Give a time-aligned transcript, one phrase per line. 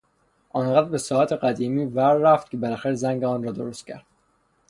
[0.49, 4.05] آن قدر به ساعت قدیمی ور رفت که بالاخره زنگ آن را درست کرد.